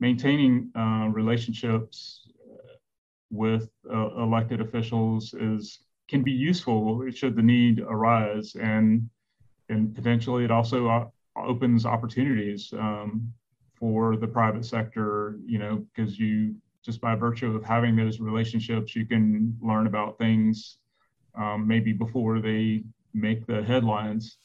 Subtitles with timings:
[0.00, 2.28] maintaining uh, relationships
[3.30, 9.08] with uh, elected officials is can be useful should the need arise, and
[9.68, 11.06] and potentially it also uh,
[11.36, 13.32] opens opportunities um,
[13.74, 15.38] for the private sector.
[15.44, 16.54] You know, because you
[16.84, 20.78] just by virtue of having those relationships, you can learn about things
[21.34, 24.36] um, maybe before they make the headlines.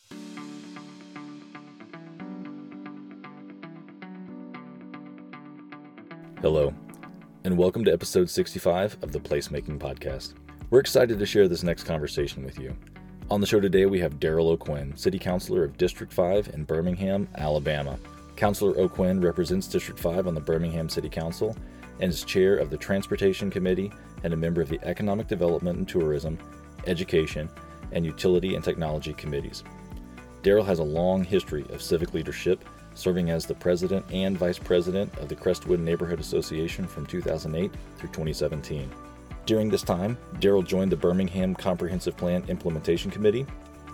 [6.42, 6.73] Hello,
[7.44, 10.34] and welcome to episode 65 of the Placemaking Podcast.
[10.72, 12.76] We're excited to share this next conversation with you.
[13.30, 17.27] On the show today, we have Darrell O'Quinn, City Councilor of District 5 in Birmingham,
[17.38, 17.99] Alabama.
[18.38, 21.55] Councilor O'Quinn represents District 5 on the Birmingham City Council
[21.99, 23.91] and is chair of the Transportation Committee
[24.23, 26.40] and a member of the Economic Development and Tourism,
[26.88, 27.52] Education,
[27.91, 29.63] and Utility and Technology Committees.
[30.41, 35.16] Darrell has a long history of civic leadership serving as the president and vice president
[35.18, 38.91] of the Crestwood Neighborhood Association from 2008 through 2017.
[39.46, 43.46] During this time, Darrell joined the Birmingham Comprehensive Plan Implementation Committee,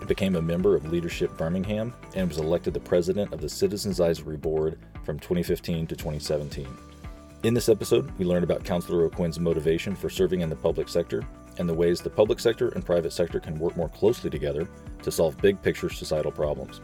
[0.06, 4.36] became a member of Leadership Birmingham, and was elected the president of the Citizens Advisory
[4.36, 6.68] Board from 2015 to 2017.
[7.44, 11.24] In this episode, we learn about Councilor O'Quinn's motivation for serving in the public sector
[11.58, 14.68] and the ways the public sector and private sector can work more closely together
[15.02, 16.80] to solve big picture societal problems.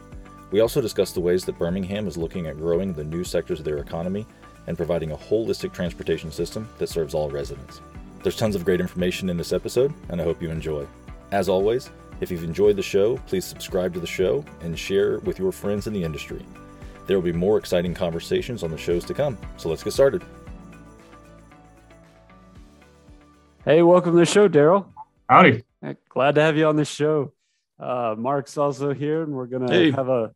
[0.55, 3.65] We also discuss the ways that Birmingham is looking at growing the new sectors of
[3.65, 4.25] their economy
[4.67, 7.81] and providing a holistic transportation system that serves all residents.
[8.23, 10.87] There's tons of great information in this episode, and I hope you enjoy.
[11.33, 11.89] As always,
[12.21, 15.87] if you've enjoyed the show, please subscribe to the show and share with your friends
[15.87, 16.45] in the industry.
[17.05, 20.23] There will be more exciting conversations on the shows to come, so let's get started.
[23.65, 24.89] Hey, welcome to the show, Darrell.
[25.27, 25.65] Howdy.
[26.07, 27.33] Glad to have you on the show.
[27.77, 29.91] Uh, Mark's also here, and we're going to hey.
[29.91, 30.31] have a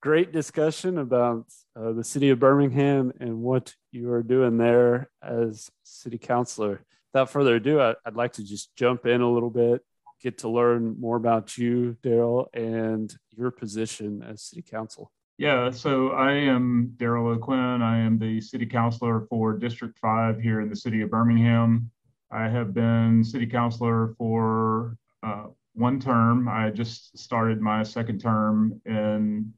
[0.00, 5.70] great discussion about uh, the city of Birmingham and what you are doing there as
[5.82, 6.82] city councilor.
[7.12, 9.82] Without further ado, I, would like to just jump in a little bit,
[10.22, 15.12] get to learn more about you, Darrell, and your position as city council.
[15.36, 17.82] Yeah, so I am Darrell O'Quinn.
[17.82, 21.90] I am the city councilor for District 5 here in the city of Birmingham.
[22.30, 26.48] I have been city councilor for uh, one term.
[26.48, 29.52] I just started my second term in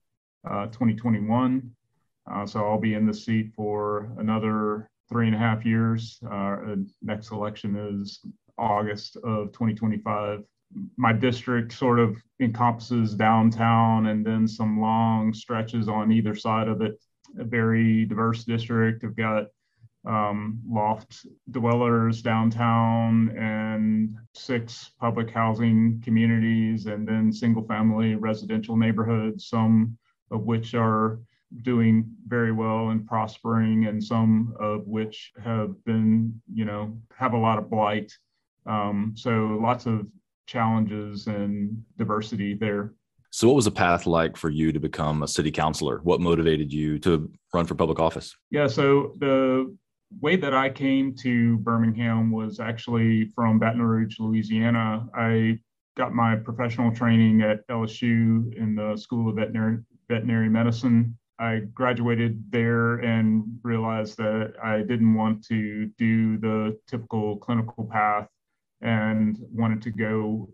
[0.45, 1.71] 2021.
[2.31, 6.21] Uh, so I'll be in the seat for another three and a half years.
[6.31, 8.21] Uh, next election is
[8.59, 10.43] August of 2025.
[10.97, 16.81] My district sort of encompasses downtown and then some long stretches on either side of
[16.81, 16.99] it.
[17.39, 19.05] A very diverse district.
[19.05, 19.47] I've got
[20.05, 29.47] um, loft dwellers downtown and six public housing communities and then single family residential neighborhoods,
[29.47, 29.97] some
[30.33, 31.21] of which are
[31.63, 37.39] doing very well and prospering and some of which have been, you know, have a
[37.39, 38.11] lot of blight.
[38.65, 40.07] Um, so lots of
[40.47, 42.95] challenges and diversity there.
[43.31, 46.01] So, what was the path like for you to become a city councilor?
[46.03, 48.37] What motivated you to run for public office?
[48.51, 49.75] Yeah, so the
[50.21, 55.07] way that I came to Birmingham was actually from Baton Rouge, Louisiana.
[55.15, 55.59] I
[55.97, 59.79] got my professional training at LSU in the School of Veterinary,
[60.13, 61.17] Veterinary Medicine.
[61.39, 68.29] I graduated there and realized that I didn't want to do the typical clinical path
[68.83, 70.51] and wanted to go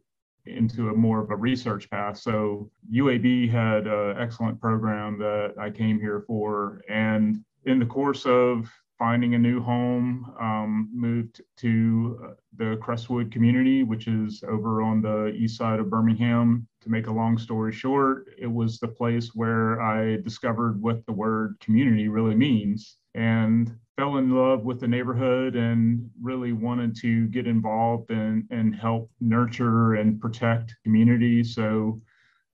[0.46, 2.18] into a more of a research path.
[2.18, 6.80] So UAB had an excellent program that I came here for.
[6.88, 13.30] And in the course of finding a new home, um, moved to uh, the Crestwood
[13.30, 16.66] community, which is over on the east side of Birmingham.
[16.82, 21.12] To make a long story short, it was the place where I discovered what the
[21.12, 27.26] word community really means and fell in love with the neighborhood and really wanted to
[27.28, 31.42] get involved and, and help nurture and protect community.
[31.42, 32.00] So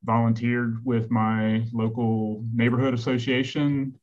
[0.05, 3.95] volunteered with my local neighborhood association,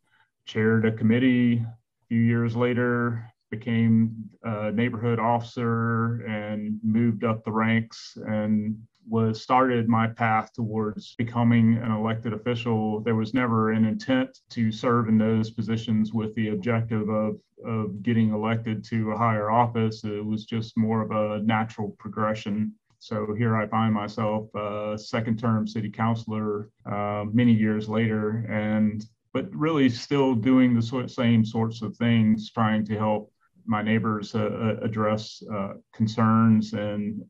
[0.46, 1.66] chaired a committee,
[2.12, 4.14] few years later, became
[4.44, 8.78] a neighborhood officer and moved up the ranks and
[9.08, 13.00] was started my path towards becoming an elected official.
[13.00, 18.04] There was never an intent to serve in those positions with the objective of, of
[18.04, 20.04] getting elected to a higher office.
[20.04, 22.74] It was just more of a natural progression.
[23.00, 29.02] So here I find myself, a second term city councilor uh, many years later, and
[29.34, 33.32] but really still doing the sort, same sorts of things, trying to help
[33.66, 37.24] my neighbors uh, uh, address uh, concerns and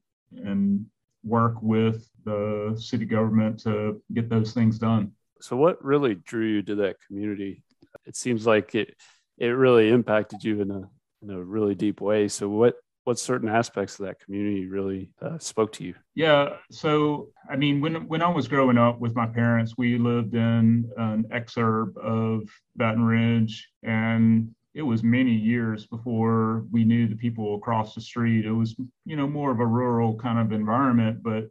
[0.43, 0.85] and
[1.23, 5.11] work with the city government to get those things done.
[5.41, 7.63] So, what really drew you to that community?
[8.05, 8.95] It seems like it
[9.37, 10.89] it really impacted you in a
[11.21, 12.27] in a really deep way.
[12.27, 15.95] So what what certain aspects of that community really uh, spoke to you?
[16.13, 20.35] Yeah, so I mean, when when I was growing up with my parents, we lived
[20.35, 27.15] in an exurb of Baton Rouge, and it was many years before we knew the
[27.15, 28.45] people across the street.
[28.45, 28.75] It was,
[29.05, 31.49] you know, more of a rural kind of environment, but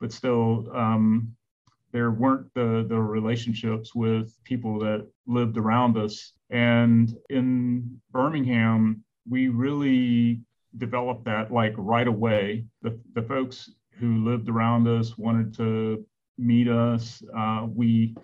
[0.00, 1.34] but still, um,
[1.92, 6.32] there weren't the the relationships with people that lived around us.
[6.50, 10.42] And in Birmingham, we really
[10.78, 12.64] developed that like right away.
[12.82, 16.04] The the folks who lived around us wanted to
[16.38, 17.22] meet us.
[17.36, 18.14] Uh, we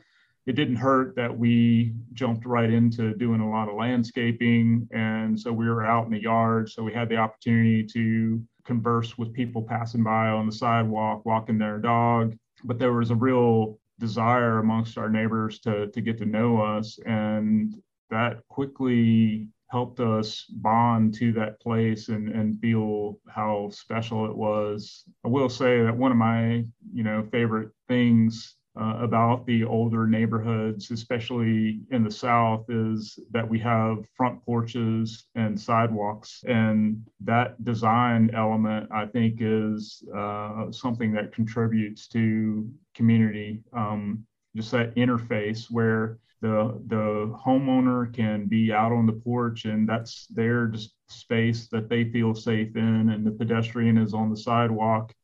[0.49, 4.89] it didn't hurt that we jumped right into doing a lot of landscaping.
[4.93, 6.71] And so we were out in the yard.
[6.71, 11.59] So we had the opportunity to converse with people passing by on the sidewalk, walking
[11.59, 12.35] their dog.
[12.65, 16.99] But there was a real desire amongst our neighbors to, to get to know us.
[17.05, 17.75] And
[18.09, 25.05] that quickly helped us bond to that place and, and feel how special it was.
[25.25, 30.07] I will say that one of my, you know, favorite things uh, about the older
[30.07, 36.45] neighborhoods, especially in the South, is that we have front porches and sidewalks.
[36.47, 43.63] And that design element, I think, is uh, something that contributes to community.
[43.73, 44.25] Um,
[44.59, 50.27] just that interface where the the homeowner can be out on the porch and that's
[50.27, 50.73] their
[51.09, 55.15] space that they feel safe in and the pedestrian is on the sidewalk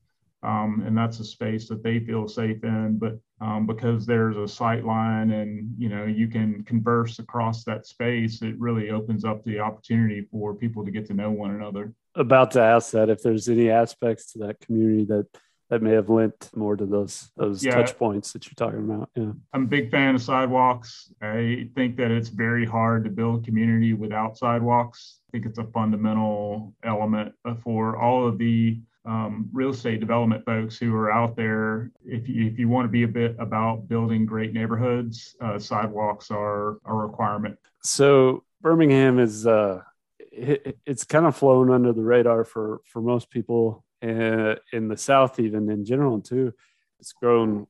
[0.44, 2.98] um, and that's a space that they feel safe in.
[2.98, 7.86] But um, because there's a sight line and you know you can converse across that
[7.86, 11.92] space, it really opens up the opportunity for people to get to know one another.
[12.14, 15.26] About to ask that if there's any aspects to that community that
[15.74, 17.74] that may have lent more to those those yeah.
[17.74, 19.10] touch points that you're talking about.
[19.16, 21.12] Yeah, I'm a big fan of sidewalks.
[21.20, 25.18] I think that it's very hard to build community without sidewalks.
[25.28, 27.34] I think it's a fundamental element
[27.64, 32.46] for all of the um, real estate development folks who are out there, if you,
[32.46, 36.94] if you want to be a bit about building great neighborhoods, uh, sidewalks are a
[36.94, 37.58] requirement.
[37.82, 39.80] So Birmingham is uh,
[40.20, 45.40] it, it's kind of flown under the radar for for most people in the South,
[45.40, 46.52] even in general too.
[47.00, 47.66] It's grown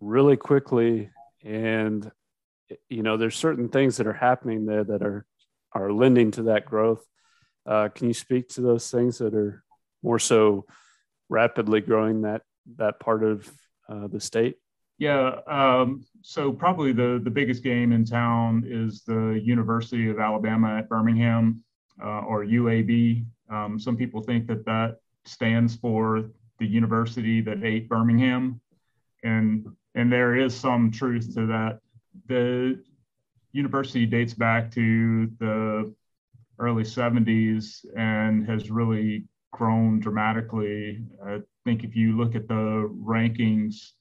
[0.00, 1.10] really quickly,
[1.44, 2.10] and
[2.88, 5.26] you know there's certain things that are happening there that are
[5.72, 7.04] are lending to that growth.
[7.66, 9.62] Uh, can you speak to those things that are
[10.02, 10.64] more so
[11.28, 12.42] rapidly growing that
[12.76, 13.50] that part of
[13.88, 14.56] uh, the state?
[14.98, 20.78] Yeah, um, so probably the the biggest game in town is the University of Alabama
[20.78, 21.62] at Birmingham,
[22.02, 23.24] uh, or UAB.
[23.50, 24.96] Um, some people think that that
[25.28, 28.60] stands for the university that ate Birmingham,
[29.22, 31.80] and and there is some truth to that.
[32.26, 32.82] The
[33.52, 35.94] university dates back to the
[36.58, 41.04] early 70s and has really grown dramatically.
[41.24, 43.92] I think if you look at the rankings,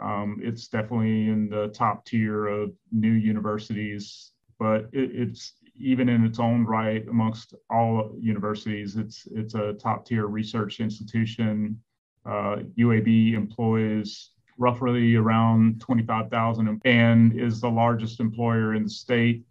[0.00, 6.24] um, it's definitely in the top tier of new universities, but it, it's even in
[6.24, 8.96] its own right amongst all universities.
[8.96, 11.80] It's it's a top tier research institution.
[12.26, 19.44] Uh, UAB employs roughly around 25,000 and is the largest employer in the state.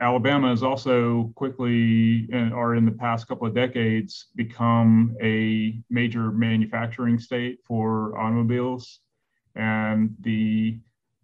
[0.00, 7.18] Alabama has also quickly, or in the past couple of decades, become a major manufacturing
[7.18, 9.00] state for automobiles.
[9.54, 10.78] And the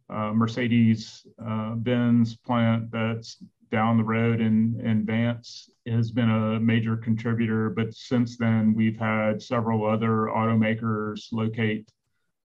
[0.09, 3.39] uh, Mercedes uh, Benz plant that's
[3.71, 7.71] down the road in, in Vance has been a major contributor.
[7.71, 11.91] But since then, we've had several other automakers locate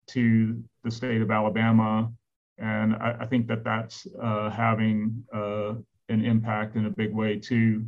[0.08, 2.12] to the state of Alabama.
[2.58, 5.76] And I, I think that that's uh, having uh,
[6.10, 7.86] an impact in a big way too.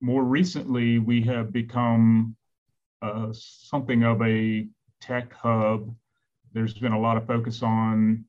[0.00, 2.36] More recently, we have become
[3.00, 4.66] uh, something of a
[5.00, 5.94] tech hub.
[6.52, 8.24] There's been a lot of focus on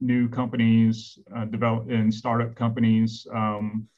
[0.00, 3.26] new companies, uh, develop and startup companies.
[3.34, 3.88] Um,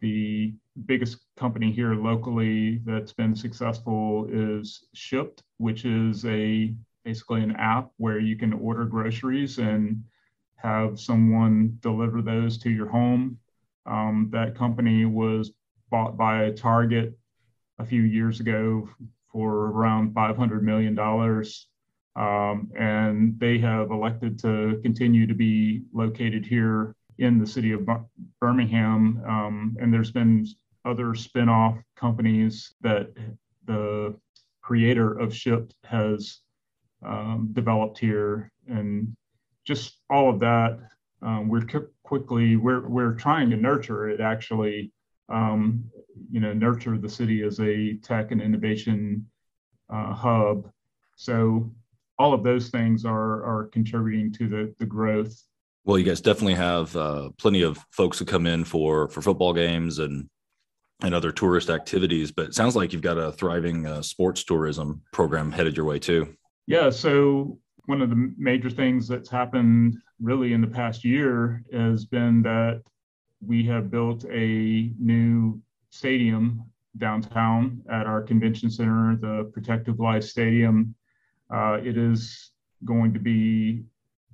[0.00, 0.54] the
[0.86, 6.74] biggest company here locally that's been successful is Shipt, which is a
[7.04, 10.02] basically an app where you can order groceries and
[10.56, 13.38] have someone deliver those to your home.
[13.86, 15.52] Um, that company was
[15.90, 17.18] bought by Target
[17.78, 18.88] a few years ago
[19.32, 20.96] for around $500 million.
[22.14, 27.88] Um, and they have elected to continue to be located here in the city of
[28.40, 29.22] Birmingham.
[29.26, 30.46] Um, and there's been
[30.84, 33.10] other spin-off companies that
[33.66, 34.14] the
[34.60, 36.40] creator of Shipt has
[37.04, 38.50] um, developed here.
[38.68, 39.16] And
[39.64, 40.78] just all of that
[41.22, 41.66] um, we're
[42.02, 44.90] quickly we're we're trying to nurture it actually
[45.28, 45.84] um,
[46.30, 49.26] you know, nurture the city as a tech and innovation
[49.90, 50.70] uh, hub.
[51.16, 51.72] So
[52.22, 55.34] all of those things are are contributing to the the growth.
[55.84, 59.52] Well, you guys definitely have uh, plenty of folks who come in for for football
[59.52, 60.28] games and
[61.02, 62.30] and other tourist activities.
[62.30, 65.98] But it sounds like you've got a thriving uh, sports tourism program headed your way
[65.98, 66.36] too.
[66.68, 66.90] Yeah.
[66.90, 72.40] So one of the major things that's happened really in the past year has been
[72.42, 72.82] that
[73.44, 75.60] we have built a new
[75.90, 76.62] stadium
[76.98, 80.94] downtown at our convention center, the Protective Life Stadium.
[81.52, 82.50] Uh, it is
[82.84, 83.84] going to be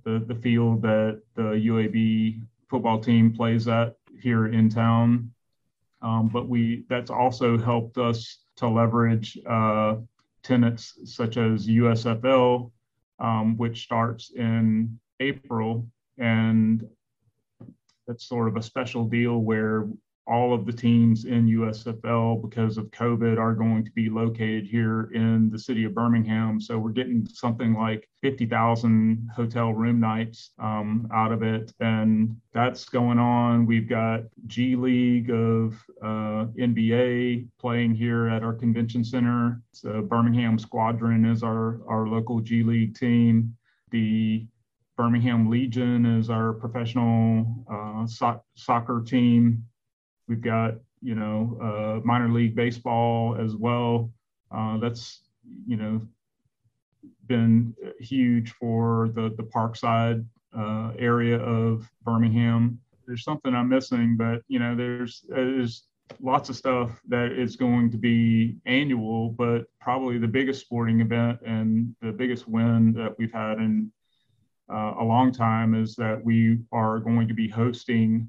[0.05, 5.33] the, the field that the UAB football team plays at here in town.
[6.01, 9.97] Um, but we that's also helped us to leverage uh,
[10.45, 12.71] tenants such as USFL,
[13.19, 16.87] um, which starts in April, and
[18.07, 19.89] that's sort of a special deal where
[20.29, 25.11] all of the teams in USFL because of COVID are going to be located here
[25.15, 26.61] in the city of Birmingham.
[26.61, 31.73] So we're getting something like 50,000 hotel room nights um, out of it.
[31.81, 33.65] And that's going on.
[33.65, 39.63] We've got G League of uh, NBA playing here at our convention center.
[39.73, 43.57] So Birmingham Squadron is our, our local G League team.
[43.93, 44.47] The
[44.99, 49.65] Birmingham Legion is our professional uh, so- soccer team.
[50.29, 54.13] We've got, you know, uh, minor league baseball as well.
[54.51, 55.23] Uh, that's,
[55.67, 56.01] you know,
[57.27, 60.25] been huge for the, the Parkside
[60.57, 62.81] uh, area of Birmingham.
[63.07, 65.85] There's something I'm missing, but, you know, there's, there's
[66.21, 71.39] lots of stuff that is going to be annual, but probably the biggest sporting event
[71.45, 73.91] and the biggest win that we've had in
[74.73, 78.29] uh, a long time is that we are going to be hosting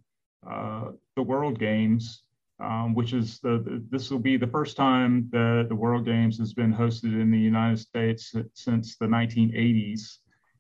[0.50, 0.86] uh,
[1.20, 2.24] the World Games,
[2.62, 6.38] um, which is the, the, this will be the first time that the World Games
[6.40, 10.20] has been hosted in the United States since the 1980s,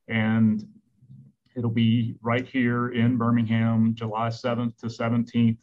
[0.10, 0.62] and
[1.56, 5.58] it'll be right here in Birmingham, July 7th to 17th.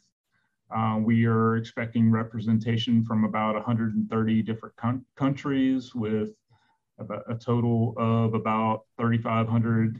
[0.75, 6.29] Uh, we are expecting representation from about 130 different con- countries with
[7.29, 9.99] a total of about 3,500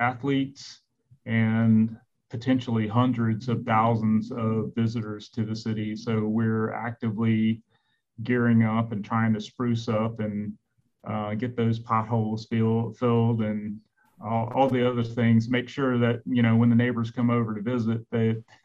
[0.00, 0.80] athletes
[1.24, 1.96] and
[2.30, 5.94] potentially hundreds of thousands of visitors to the city.
[5.94, 7.62] So we're actively
[8.22, 10.52] gearing up and trying to spruce up and
[11.08, 13.78] uh, get those potholes fill, filled and
[14.24, 15.48] all, all, the other things.
[15.48, 18.36] Make sure that you know when the neighbors come over to visit, they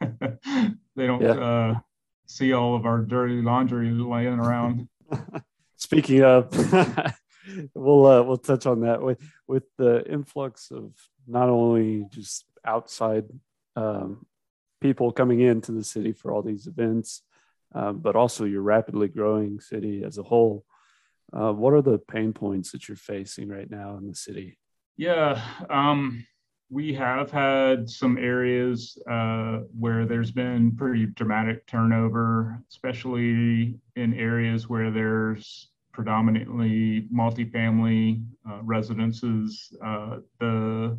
[0.96, 1.32] they don't yeah.
[1.32, 1.74] uh,
[2.26, 4.88] see all of our dirty laundry laying around.
[5.76, 6.50] Speaking of,
[7.74, 10.92] we'll uh, we'll touch on that with with the influx of
[11.26, 13.24] not only just outside
[13.80, 14.26] um,
[14.80, 17.22] people coming into the city for all these events,
[17.74, 20.64] uh, but also your rapidly growing city as a whole.
[21.32, 24.58] Uh, what are the pain points that you're facing right now in the city?
[24.96, 26.26] Yeah, um,
[26.68, 34.68] we have had some areas uh, where there's been pretty dramatic turnover, especially in areas
[34.68, 39.72] where there's predominantly multifamily uh, residences.
[39.84, 40.98] Uh, the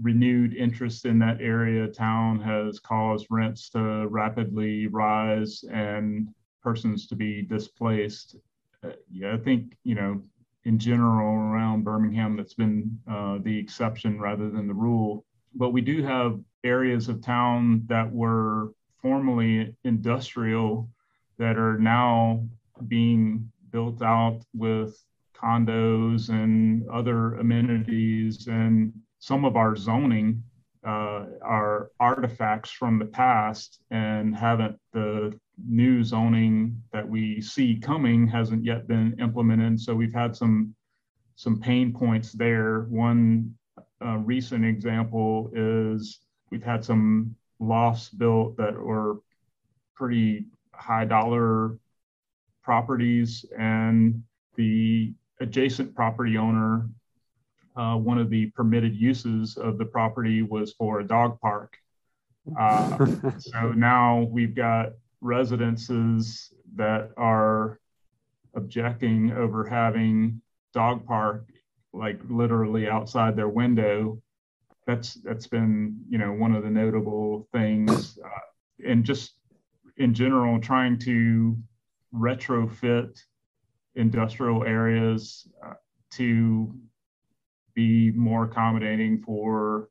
[0.00, 6.28] renewed interest in that area town has caused rents to rapidly rise and
[6.62, 8.36] persons to be displaced.
[8.84, 10.22] Uh, yeah, I think, you know,
[10.64, 15.24] in general around Birmingham, that's been uh, the exception rather than the rule.
[15.54, 20.88] But we do have areas of town that were formerly industrial
[21.38, 22.46] that are now
[22.86, 24.96] being built out with
[25.34, 30.42] condos and other amenities and some of our zoning
[30.84, 35.32] uh, are artifacts from the past and haven't the
[35.64, 39.78] new zoning that we see coming hasn't yet been implemented.
[39.78, 40.74] So we've had some
[41.36, 42.80] some pain points there.
[42.90, 43.54] One
[44.04, 46.18] uh, recent example is
[46.50, 49.20] we've had some lofts built that were
[49.94, 51.78] pretty high dollar
[52.64, 54.24] properties and
[54.56, 56.88] the adjacent property owner
[57.76, 61.76] uh, one of the permitted uses of the property was for a dog park.
[62.58, 63.06] Uh,
[63.38, 67.78] so now we've got residences that are
[68.54, 70.40] objecting over having
[70.74, 71.46] dog park
[71.92, 74.20] like literally outside their window.
[74.86, 79.34] That's that's been you know one of the notable things, uh, and just
[79.98, 81.56] in general trying to
[82.14, 83.18] retrofit
[83.94, 85.74] industrial areas uh,
[86.12, 86.74] to
[87.74, 89.88] be more accommodating for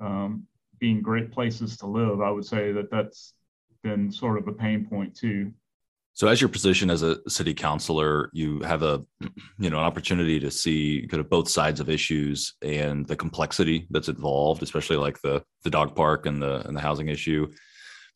[0.00, 0.46] um,
[0.78, 2.20] being great places to live.
[2.20, 3.34] I would say that that's
[3.82, 5.52] been sort of a pain point too.
[6.14, 9.04] So, as your position as a city councilor, you have a
[9.58, 13.86] you know an opportunity to see kind of both sides of issues and the complexity
[13.90, 17.46] that's involved, especially like the the dog park and the and the housing issue.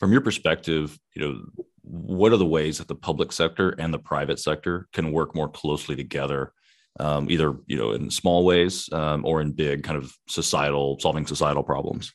[0.01, 4.01] From your perspective, you know, what are the ways that the public sector and the
[4.01, 6.53] private sector can work more closely together,
[7.01, 11.27] um, either you know in small ways um, or in big kind of societal solving
[11.27, 12.13] societal problems?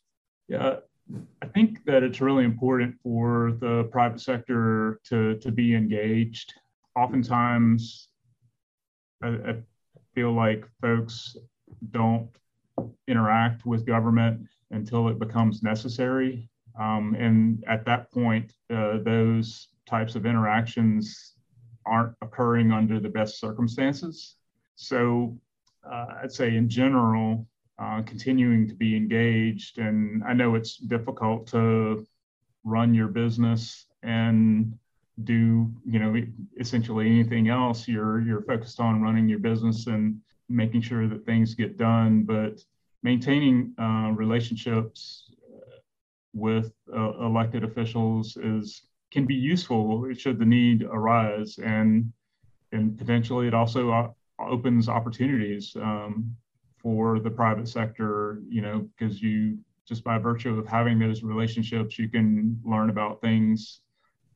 [0.48, 0.78] Yeah,
[1.42, 6.54] I think that it's really important for the private sector to, to be engaged.
[6.96, 8.10] Oftentimes,
[9.24, 9.56] I, I
[10.16, 11.38] feel like folks
[11.92, 12.30] don't
[13.08, 16.50] interact with government until it becomes necessary.
[16.80, 21.36] Um, and at that point, uh, those types of interactions
[21.86, 24.37] aren't occurring under the best circumstances.
[24.78, 25.38] So
[25.84, 27.46] uh, I'd say in general,
[27.80, 29.80] uh, continuing to be engaged.
[29.80, 32.06] And I know it's difficult to
[32.64, 34.78] run your business and
[35.24, 36.16] do you know
[36.60, 37.88] essentially anything else.
[37.88, 42.64] You're you're focused on running your business and making sure that things get done, but
[43.02, 45.32] maintaining uh, relationships
[46.34, 52.12] with uh, elected officials is can be useful should the need arise and
[52.72, 56.36] and potentially it also uh, opens opportunities um,
[56.78, 61.98] for the private sector, you know, because you just by virtue of having those relationships,
[61.98, 63.80] you can learn about things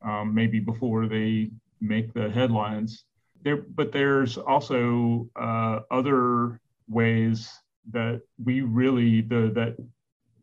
[0.02, 3.04] um, maybe before they make the headlines.
[3.44, 7.52] There, but there's also uh, other ways
[7.92, 9.76] that we really the that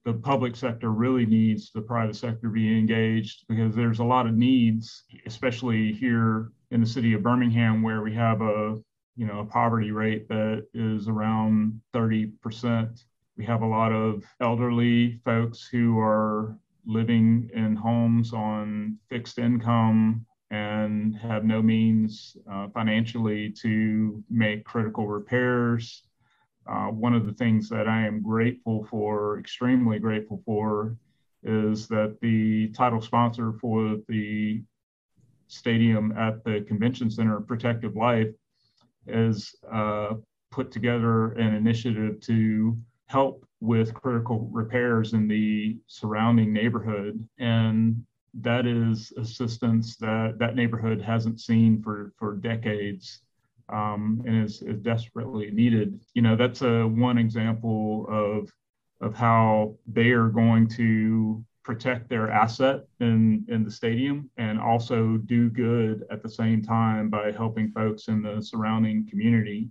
[0.04, 4.26] the public sector really needs the private sector to be engaged because there's a lot
[4.26, 8.78] of needs, especially here in the city of Birmingham, where we have a
[9.18, 13.04] you know a poverty rate that is around 30%.
[13.36, 16.56] We have a lot of elderly folks who are
[16.86, 25.08] living in homes on fixed income and have no means uh, financially to make critical
[25.08, 26.04] repairs.
[26.68, 30.96] Uh, one of the things that I am grateful for, extremely grateful for,
[31.42, 34.62] is that the title sponsor for the
[35.48, 38.28] stadium at the convention center, Protective Life,
[39.10, 40.14] has uh,
[40.50, 47.26] put together an initiative to help with critical repairs in the surrounding neighborhood.
[47.38, 53.20] And that is assistance that that neighborhood hasn't seen for, for decades
[53.68, 56.00] um, and is, is desperately needed.
[56.14, 58.52] You know, that's a one example of,
[59.00, 65.18] of how they are going to protect their asset in, in the stadium and also
[65.18, 69.68] do good at the same time by helping folks in the surrounding community.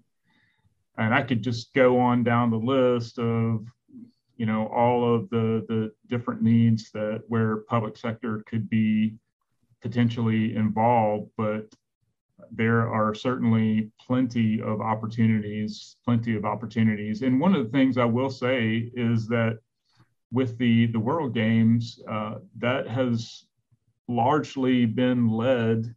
[0.97, 3.65] And I could just go on down the list of,
[4.35, 9.15] you know, all of the, the different needs that where public sector could be
[9.81, 11.73] potentially involved, but
[12.51, 17.21] there are certainly plenty of opportunities, plenty of opportunities.
[17.21, 19.59] And one of the things I will say is that
[20.31, 23.45] with the the World Games, uh, that has
[24.07, 25.93] largely been led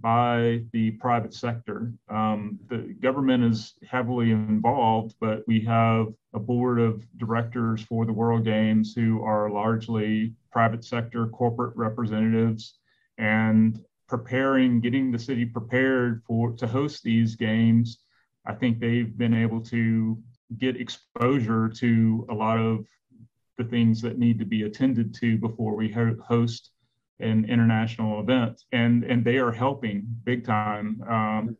[0.00, 1.92] by the private sector.
[2.08, 8.12] Um, the government is heavily involved, but we have a board of directors for the
[8.12, 12.78] World Games who are largely private sector corporate representatives
[13.18, 17.98] and preparing, getting the city prepared for to host these games.
[18.46, 20.18] I think they've been able to
[20.58, 22.86] get exposure to a lot of
[23.60, 26.70] the things that need to be attended to before we ho- host
[27.18, 31.02] an international event, and and they are helping big time.
[31.06, 31.56] Um,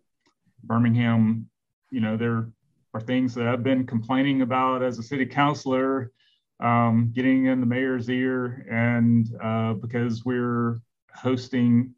[0.64, 1.48] Birmingham,
[1.90, 2.48] you know, there
[2.94, 6.12] are things that I've been complaining about as a city councilor,
[6.60, 10.80] um, getting in the mayor's ear, and uh, because we're
[11.14, 11.94] hosting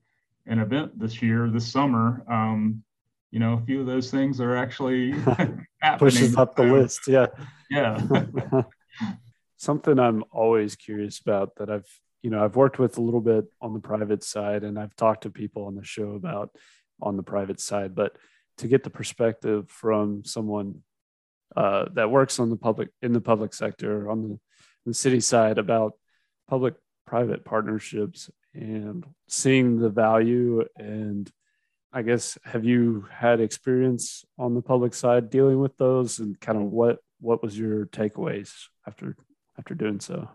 [0.46, 2.82] an event this year, this summer, um,
[3.30, 5.14] you know, a few of those things are actually
[5.98, 7.06] pushes up the list.
[7.06, 7.26] Yeah,
[7.70, 8.62] yeah.
[9.62, 11.88] something I'm always curious about that I've
[12.22, 15.22] you know I've worked with a little bit on the private side and I've talked
[15.22, 16.51] to people on the show about
[17.01, 18.16] on the private side, but
[18.59, 20.83] to get the perspective from someone
[21.57, 24.40] uh, that works on the public in the public sector on the,
[24.87, 25.92] the city side about
[26.48, 26.75] public
[27.07, 31.31] private partnerships and seeing the value and
[31.92, 36.59] I guess have you had experience on the public side dealing with those and kind
[36.59, 38.51] of what what was your takeaways
[38.87, 39.16] after
[39.58, 40.28] after doing so?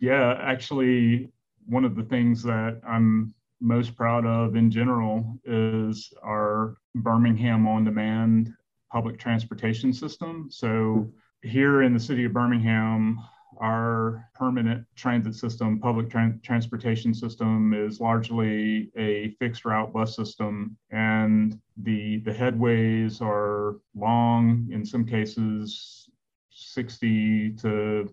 [0.00, 1.30] Yeah, actually,
[1.66, 7.84] one of the things that I'm most proud of in general is our Birmingham on
[7.84, 8.52] demand
[8.92, 10.48] public transportation system.
[10.50, 11.10] So,
[11.42, 13.18] here in the city of Birmingham,
[13.60, 20.76] our permanent transit system, public tra- transportation system, is largely a fixed route bus system,
[20.90, 24.68] and the the headways are long.
[24.72, 26.08] In some cases,
[26.50, 28.08] 60 to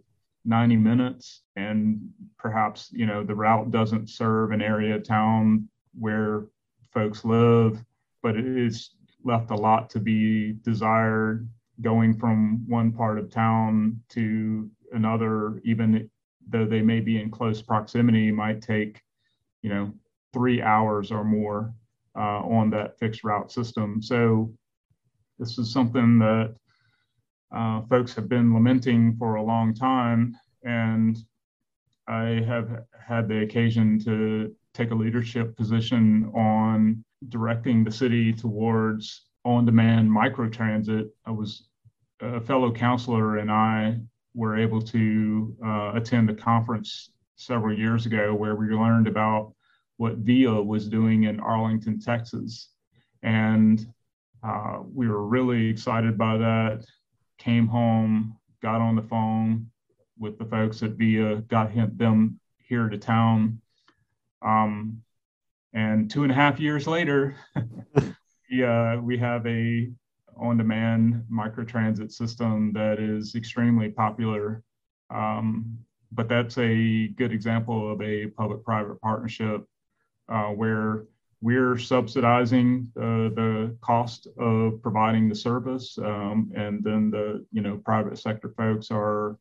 [0.45, 1.99] 90 minutes, and
[2.37, 6.45] perhaps you know the route doesn't serve an area of town where
[6.93, 7.83] folks live,
[8.23, 8.91] but it is
[9.23, 11.47] left a lot to be desired
[11.81, 16.09] going from one part of town to another, even
[16.47, 19.01] though they may be in close proximity, might take,
[19.61, 19.93] you know,
[20.33, 21.73] three hours or more
[22.15, 24.01] uh, on that fixed route system.
[24.01, 24.53] So
[25.39, 26.55] this is something that
[27.51, 31.17] uh, folks have been lamenting for a long time, and
[32.07, 39.25] I have had the occasion to take a leadership position on directing the city towards
[39.43, 41.09] on-demand microtransit.
[41.25, 41.67] I was
[42.21, 43.99] a fellow counselor and I
[44.33, 49.53] were able to uh, attend a conference several years ago where we learned about
[49.97, 52.69] what VIA was doing in Arlington, Texas.
[53.23, 53.85] And
[54.43, 56.85] uh, we were really excited by that.
[57.41, 59.71] Came home, got on the phone
[60.19, 63.59] with the folks at VIA, got him, them here to town.
[64.43, 65.01] Um,
[65.73, 67.35] and two and a half years later,
[68.49, 69.89] yeah, we have a
[70.37, 74.61] on-demand microtransit system that is extremely popular.
[75.09, 75.79] Um,
[76.11, 79.65] but that's a good example of a public-private partnership
[80.29, 81.05] uh, where
[81.41, 87.77] we're subsidizing the, the cost of providing the service, um, and then the you know
[87.77, 89.37] private sector folks are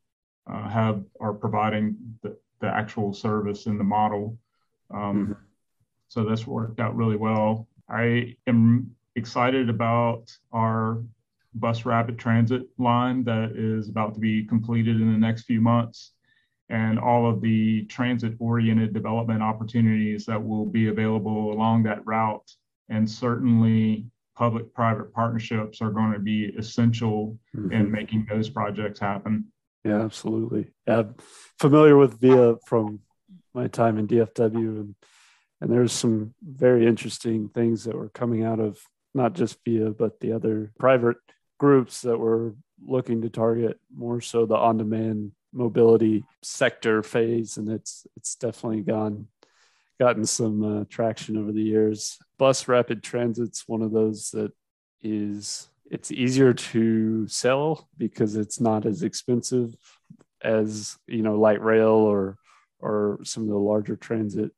[0.51, 4.39] uh, have are providing the, the actual service in the model.
[4.91, 5.33] Um, mm-hmm.
[6.09, 7.69] So that's worked out really well.
[7.89, 11.03] I am excited about our
[11.55, 16.13] bus rapid transit line that is about to be completed in the next few months
[16.71, 22.49] and all of the transit oriented development opportunities that will be available along that route.
[22.89, 24.07] And certainly,
[24.37, 27.73] public private partnerships are going to be essential mm-hmm.
[27.73, 29.47] in making those projects happen.
[29.85, 30.71] Yeah, absolutely.
[30.87, 31.17] I'm
[31.59, 33.01] familiar with VIA from
[33.53, 34.95] my time in DFW, and
[35.61, 38.81] and there's some very interesting things that were coming out of
[39.13, 41.17] not just VIA, but the other private
[41.59, 48.07] groups that were looking to target more so the on-demand mobility sector phase, and it's
[48.17, 49.27] it's definitely gone
[49.99, 52.19] gotten some uh, traction over the years.
[52.39, 54.53] Bus rapid transit's one of those that
[55.03, 59.75] is it's easier to sell because it's not as expensive
[60.43, 62.37] as you know light rail or
[62.79, 64.53] or some of the larger transit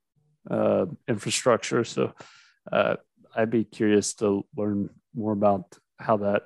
[0.51, 1.83] uh, infrastructure.
[1.85, 2.13] So
[2.71, 2.97] uh,
[3.35, 6.43] I'd be curious to learn more about how that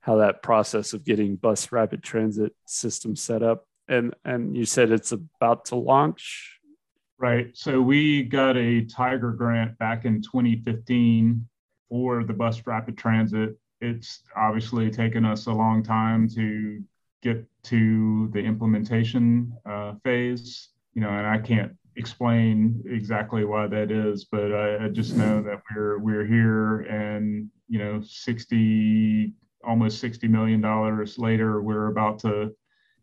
[0.00, 3.66] how that process of getting bus rapid transit system set up.
[3.88, 6.58] And and you said it's about to launch.
[7.18, 7.50] Right.
[7.54, 11.46] So we got a Tiger grant back in 2015
[11.88, 13.56] for the bus rapid transit.
[13.80, 16.82] It's obviously taken us a long time to
[17.22, 20.70] get to the implementation uh, phase.
[20.94, 25.42] You know, and I can't explain exactly why that is, but I, I, just know
[25.42, 32.18] that we're we're here, and you know, sixty almost sixty million dollars later, we're about
[32.20, 32.52] to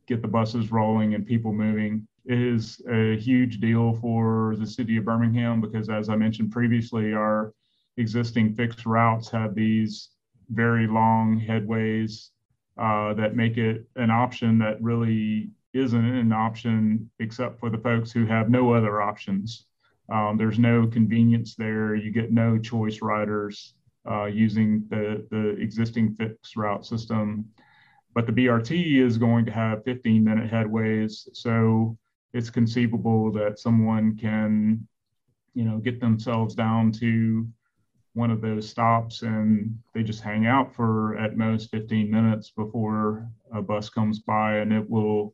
[0.10, 2.06] get the buses rolling and people moving.
[2.26, 7.54] Is a huge deal for the city of Birmingham because, as I mentioned previously, our
[7.98, 10.10] existing fixed routes have these
[10.50, 12.30] very long headways
[12.78, 18.12] uh, that make it an option that really isn't an option except for the folks
[18.12, 19.66] who have no other options.
[20.12, 21.96] Um, there's no convenience there.
[21.96, 23.74] You get no choice riders
[24.10, 27.46] uh, using the, the existing fixed route system.
[28.20, 31.30] But the BRT is going to have 15 minute headways.
[31.32, 31.98] So
[32.34, 34.86] it's conceivable that someone can,
[35.54, 37.48] you know, get themselves down to
[38.16, 43.26] one of those stops and they just hang out for at most 15 minutes before
[43.54, 45.34] a bus comes by and it will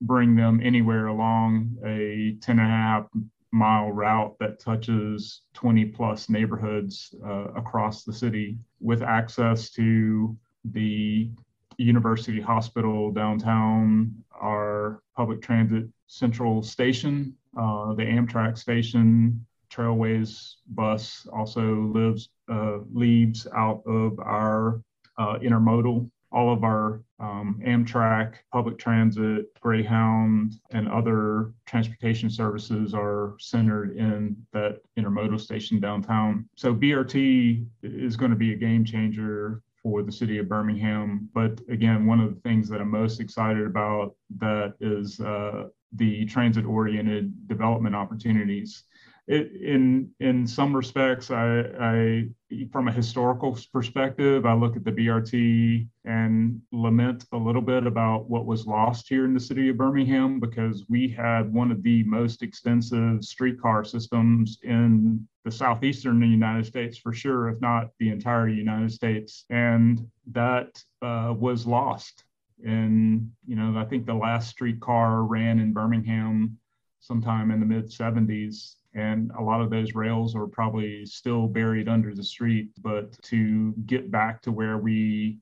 [0.00, 3.06] bring them anywhere along a 10 and a half
[3.52, 11.30] mile route that touches 20 plus neighborhoods uh, across the city with access to the
[11.78, 21.90] university hospital downtown, our public transit central station, uh, the Amtrak station, Trailways bus also
[21.92, 24.80] lives uh, leaves out of our
[25.18, 33.36] uh, intermodal all of our um, Amtrak, public transit, Greyhound, and other transportation services are
[33.38, 36.48] centered in that intermodal station downtown.
[36.56, 41.28] So BRT is going to be a game changer for the city of Birmingham.
[41.32, 46.24] But again, one of the things that I'm most excited about that is uh, the
[46.24, 48.84] transit oriented development opportunities
[49.26, 52.28] it, in in some respects, I, I
[52.70, 58.28] from a historical perspective, I look at the BRT and lament a little bit about
[58.28, 62.04] what was lost here in the city of Birmingham because we had one of the
[62.04, 68.48] most extensive streetcar systems in the southeastern United States for sure, if not the entire
[68.48, 72.24] United States, and that uh, was lost.
[72.62, 76.58] And you know, I think the last streetcar ran in Birmingham
[77.00, 81.88] sometime in the mid 70s and a lot of those rails are probably still buried
[81.88, 82.70] under the street.
[82.80, 85.38] But to get back to where we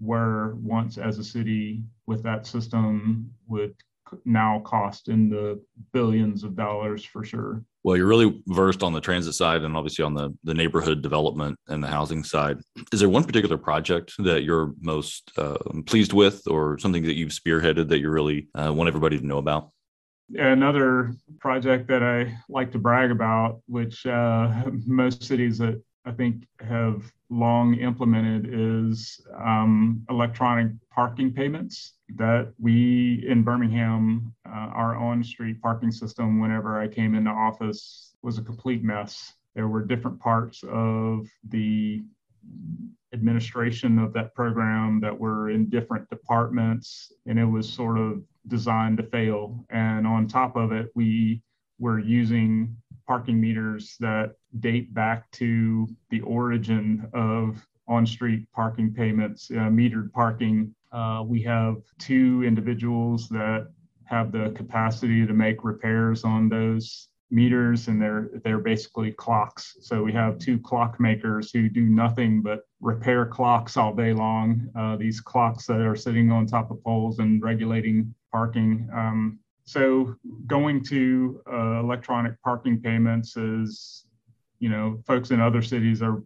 [0.00, 3.74] were once as a city with that system would
[4.24, 5.60] now cost in the
[5.92, 7.64] billions of dollars for sure.
[7.82, 11.58] Well, you're really versed on the transit side and obviously on the, the neighborhood development
[11.68, 12.58] and the housing side.
[12.92, 17.30] Is there one particular project that you're most uh, pleased with or something that you've
[17.30, 19.70] spearheaded that you really uh, want everybody to know about?
[20.36, 26.46] Another project that I like to brag about, which uh, most cities that I think
[26.60, 31.94] have long implemented, is um, electronic parking payments.
[32.16, 38.14] That we in Birmingham, uh, our on street parking system, whenever I came into office,
[38.22, 39.32] was a complete mess.
[39.54, 42.02] There were different parts of the
[43.14, 48.98] administration of that program that were in different departments, and it was sort of designed
[48.98, 49.64] to fail.
[49.70, 51.40] And on top of it, we
[51.78, 59.50] were using parking meters that date back to the origin of on street parking payments,
[59.50, 60.74] uh, metered parking.
[60.92, 63.68] Uh, we have two individuals that
[64.04, 69.76] have the capacity to make repairs on those meters and they're they're basically clocks.
[69.80, 74.68] So we have two clock makers who do nothing but repair clocks all day long.
[74.78, 78.88] Uh, these clocks that are sitting on top of poles and regulating parking.
[78.94, 80.14] Um, so
[80.46, 84.06] going to uh, electronic parking payments is
[84.60, 86.22] you know folks in other cities are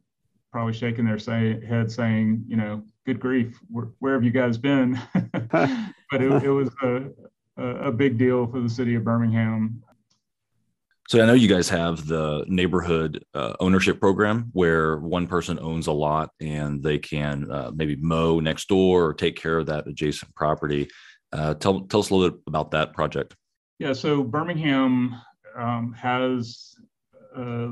[0.53, 4.59] probably shaking their say, head saying you know good grief where, where have you guys
[4.59, 5.01] been?
[6.11, 7.05] But it, it was a,
[7.59, 9.83] a big deal for the city of birmingham
[11.09, 15.87] so I know you guys have the neighborhood uh, ownership program where one person owns
[15.87, 19.87] a lot and they can uh, maybe mow next door or take care of that
[19.87, 20.87] adjacent property.
[21.33, 23.35] Uh, tell tell us a little bit about that project.
[23.79, 25.18] Yeah, so Birmingham
[25.57, 26.75] um, has
[27.35, 27.71] uh,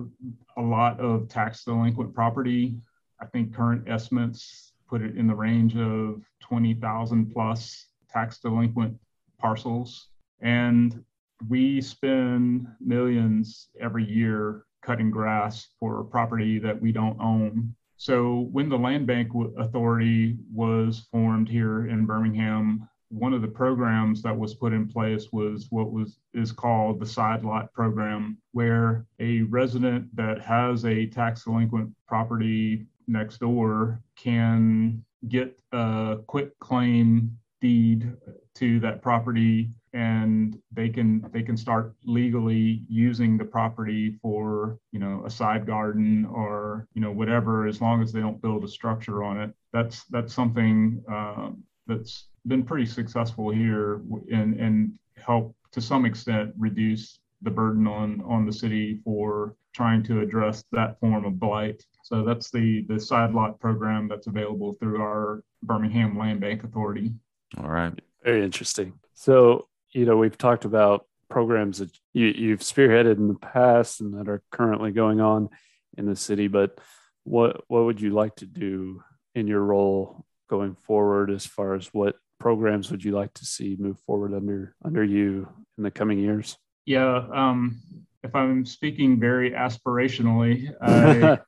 [0.56, 2.76] a lot of tax delinquent property.
[3.20, 8.96] I think current estimates put it in the range of twenty thousand plus tax delinquent
[9.38, 10.08] parcels,
[10.40, 11.04] and
[11.48, 17.74] we spend millions every year cutting grass for property that we don't own.
[17.96, 24.22] So when the Land Bank Authority was formed here in Birmingham, one of the programs
[24.22, 29.06] that was put in place was what was is called the side lot program, where
[29.20, 38.12] a resident that has a tax delinquent property next door can get a quitclaim deed
[38.54, 44.98] to that property and they can they can start legally using the property for you
[44.98, 48.68] know a side garden or you know whatever as long as they don't build a
[48.68, 49.52] structure on it.
[49.72, 51.50] That's that's something uh,
[51.86, 58.22] that's been pretty successful here and and help to some extent reduce the burden on
[58.22, 61.84] on the city for trying to address that form of blight.
[62.02, 67.12] So that's the the side lot program that's available through our birmingham land bank authority.
[67.58, 67.92] All right.
[68.24, 68.94] Very interesting.
[69.14, 74.12] So you know, we've talked about programs that you, you've spearheaded in the past and
[74.14, 75.48] that are currently going on
[75.96, 76.78] in the city, but
[77.24, 79.02] what what would you like to do
[79.34, 83.76] in your role going forward as far as what programs would you like to see
[83.78, 86.58] move forward under under you in the coming years?
[86.84, 87.80] Yeah, um,
[88.22, 91.38] if I'm speaking very aspirationally, I,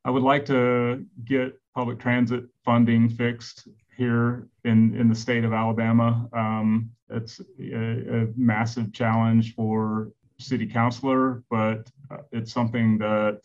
[0.05, 3.67] I would like to get public transit funding fixed
[4.01, 6.27] here in, in the state of Alabama.
[6.33, 13.43] Um, it's a, a, massive challenge for city councilor, but uh, it's something that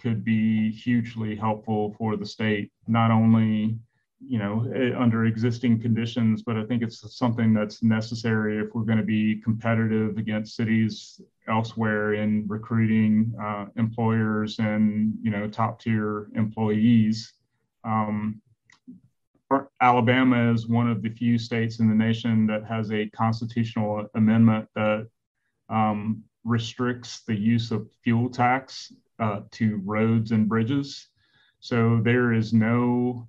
[0.00, 3.78] could be hugely helpful for the state, not only
[4.26, 8.84] you know eh, under existing conditions but i think it's something that's necessary if we're
[8.84, 15.80] going to be competitive against cities elsewhere in recruiting uh, employers and you know top
[15.80, 17.32] tier employees
[17.82, 18.40] um,
[19.80, 24.68] Alabama is one of the few states in the nation that has a constitutional amendment
[24.74, 25.08] that
[25.68, 31.08] um, restricts the use of fuel tax uh, to roads and bridges.
[31.60, 33.28] So there is no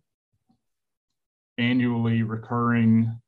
[1.58, 3.20] annually recurring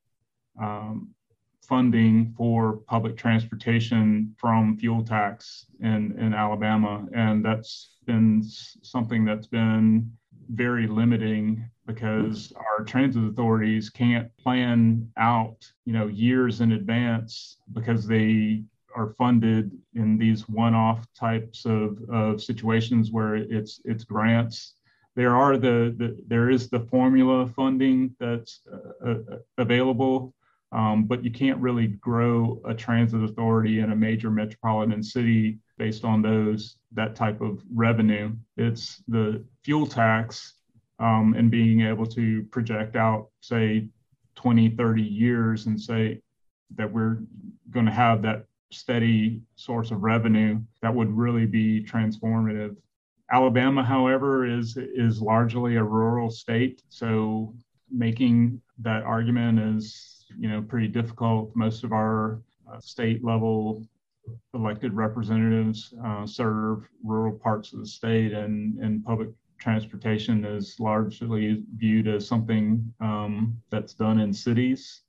[0.60, 1.14] um,
[1.62, 7.06] funding for public transportation from fuel tax in, in Alabama.
[7.14, 10.12] And that's been something that's been
[10.50, 18.08] very limiting because our transit authorities can't plan out, you know, years in advance because
[18.08, 18.64] they
[18.96, 24.76] are funded in these one-off types of, of situations where it's it's grants.
[25.16, 30.34] There are the, the there is the formula funding that's uh, uh available
[30.76, 36.06] um, but you can't really grow a transit authority in a major metropolitan city based
[36.06, 38.32] on those that type of revenue.
[38.58, 40.54] It's the fuel tax
[41.00, 43.88] um, and being able to project out, say,
[44.36, 46.22] 20, 30 years and say
[46.76, 47.20] that we're
[47.72, 52.76] going to have that steady source of revenue that would really be transformative.
[53.32, 57.54] Alabama, however, is is largely a rural state, so
[57.90, 61.56] making that argument is you know pretty difficult.
[61.56, 62.40] Most of our
[62.72, 63.84] uh, state level
[64.54, 71.64] elected representatives uh, serve rural parts of the state, and and public transportation is largely
[71.76, 75.02] viewed as something um, that's done in cities.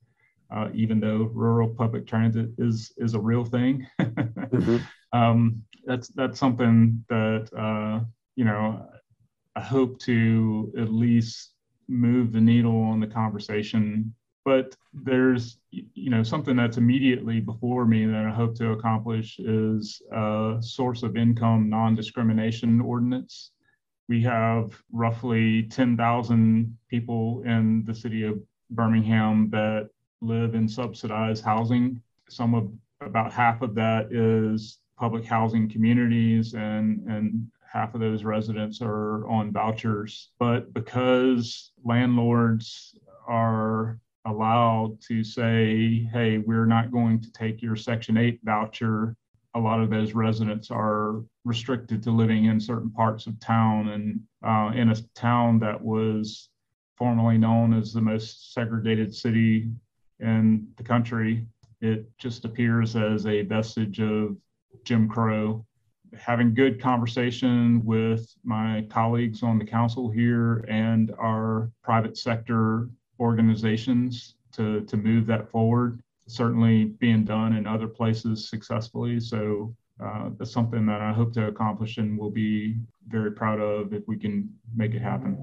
[0.49, 4.77] Uh, even though rural public transit is is a real thing, mm-hmm.
[5.17, 8.03] um, that's that's something that uh,
[8.35, 8.87] you know
[9.55, 11.53] I hope to at least
[11.89, 14.13] move the needle on the conversation
[14.47, 20.01] but there's you know something that's immediately before me that I hope to accomplish is
[20.13, 23.51] a source of income non-discrimination ordinance.
[24.07, 29.89] We have roughly 10,000 people in the city of Birmingham that
[30.21, 32.01] live in subsidized housing.
[32.29, 38.23] Some of about half of that is public housing communities and and half of those
[38.23, 40.31] residents are on vouchers.
[40.39, 48.17] But because landlords are allowed to say, hey, we're not going to take your Section
[48.17, 49.15] 8 voucher.
[49.55, 54.19] A lot of those residents are restricted to living in certain parts of town and
[54.45, 56.49] uh, in a town that was
[56.97, 59.69] formerly known as the most segregated city
[60.19, 61.45] in the country.
[61.79, 64.35] It just appears as a vestige of
[64.83, 65.65] Jim Crow.
[66.17, 74.35] Having good conversation with my colleagues on the council here and our private sector organizations
[74.53, 76.01] to, to move that forward.
[76.27, 79.19] Certainly being done in other places successfully.
[79.19, 82.75] So uh, that's something that I hope to accomplish and will be
[83.07, 85.37] very proud of if we can make it happen.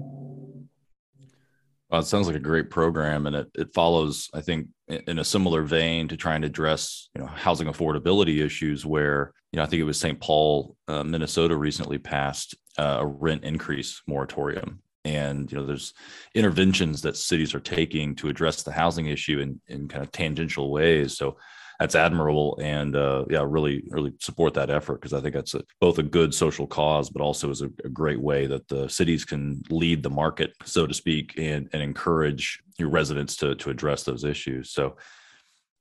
[1.89, 5.23] Well, it sounds like a great program, and it, it follows, I think, in a
[5.23, 8.85] similar vein to trying to address, you know, housing affordability issues.
[8.85, 10.19] Where, you know, I think it was St.
[10.19, 15.93] Paul, uh, Minnesota, recently passed uh, a rent increase moratorium, and you know there's
[16.33, 20.71] interventions that cities are taking to address the housing issue in, in kind of tangential
[20.71, 21.17] ways.
[21.17, 21.37] So
[21.79, 25.61] that's admirable and uh, yeah really really support that effort because i think that's a,
[25.81, 29.25] both a good social cause but also is a, a, great way that the cities
[29.25, 34.03] can lead the market so to speak and, and encourage your residents to, to address
[34.03, 34.71] those issues.
[34.71, 34.97] So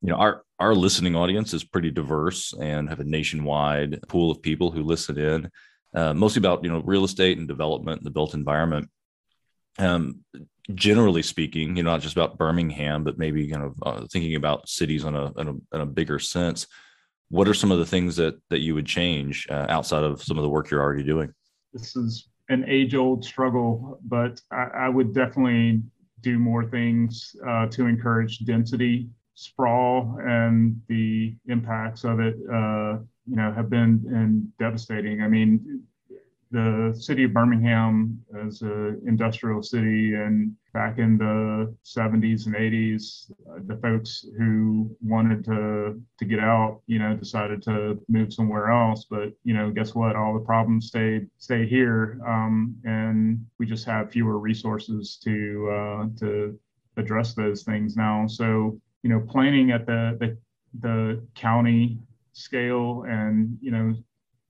[0.03, 4.43] you know our our listening audience is pretty diverse and have a nationwide pool of
[4.43, 5.51] people who listen in
[5.95, 8.89] uh, mostly about you know real estate and development and the built environment
[9.79, 10.25] um,
[10.73, 14.69] generally speaking, you know, not just about Birmingham, but maybe kind of uh, thinking about
[14.69, 16.67] cities on a, in a, a bigger sense.
[17.31, 20.39] What are some of the things that that you would change uh, outside of some
[20.39, 21.33] of the work you're already doing?
[21.73, 25.83] This is an age-old struggle, but I, I would definitely
[26.21, 29.09] do more things uh, to encourage density.
[29.37, 35.23] Sprawl and the impacts of it, uh, you know, have been devastating.
[35.23, 35.83] I mean,
[36.55, 43.33] the city of Birmingham as an industrial city and back in the 70s and 80s
[43.51, 48.71] uh, the folks who wanted to to get out you know decided to move somewhere
[48.71, 49.05] else.
[49.11, 50.15] But you know guess what?
[50.15, 56.07] All the problems stayed stay here um, and we just have fewer resources to uh,
[56.21, 56.59] to
[56.97, 58.29] address those things now.
[58.29, 60.39] So you know planning at the the,
[60.81, 61.99] the county
[62.33, 63.97] scale and you know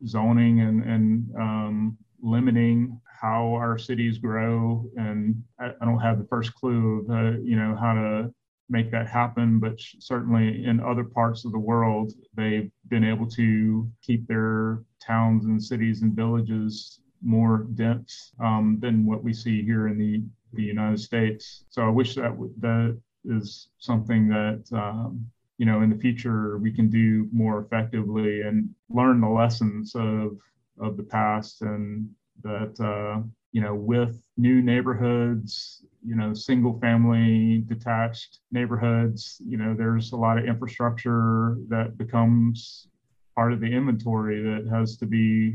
[0.07, 4.85] zoning and, and um, limiting how our cities grow.
[4.97, 8.35] And I, I don't have the first clue of, uh, you know, how to
[8.71, 13.89] make that happen, but certainly in other parts of the world, they've been able to
[14.03, 19.89] keep their towns and cities and villages more dense um, than what we see here
[19.89, 20.23] in the,
[20.55, 21.65] the United States.
[21.69, 25.27] So I wish that that is something that um,
[25.59, 30.37] you know in the future we can do more effectively and learn the lessons of
[30.81, 32.09] of the past and
[32.43, 33.23] that uh,
[33.55, 40.17] you know, with new neighborhoods, you know, single family detached neighborhoods, you know, there's a
[40.17, 42.89] lot of infrastructure that becomes
[43.37, 45.55] part of the inventory that has to be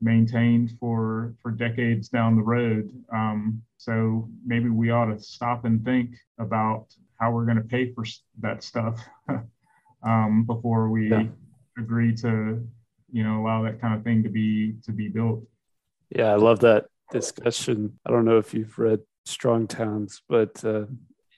[0.00, 2.90] maintained for for decades down the road.
[3.12, 6.86] Um, so maybe we ought to stop and think about
[7.20, 8.04] how we're going to pay for
[8.40, 9.06] that stuff
[10.02, 11.24] um, before we yeah.
[11.78, 12.66] agree to,
[13.16, 15.42] you know, allow that kind of thing to be to be built.
[16.10, 17.98] Yeah, I love that discussion.
[18.04, 20.84] I don't know if you've read Strong Towns, but uh,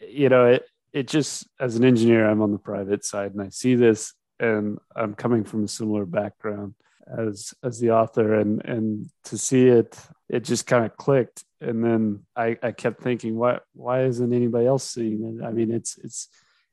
[0.01, 3.51] you know, it it just as an engineer, I'm on the private side, and I
[3.51, 6.75] see this, and I'm coming from a similar background
[7.17, 9.97] as as the author and and to see it
[10.29, 14.67] it just kind of clicked and then I, I kept thinking why why isn't anybody
[14.67, 16.29] else seeing it i mean it's it's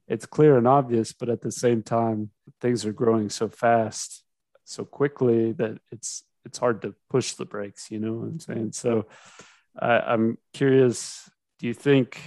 [0.09, 4.24] it's clear and obvious but at the same time things are growing so fast
[4.65, 8.71] so quickly that it's it's hard to push the brakes you know what i'm saying
[8.71, 9.05] so
[9.79, 12.21] I, i'm curious do you think